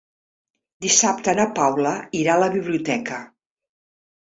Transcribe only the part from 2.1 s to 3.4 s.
irà a la biblioteca.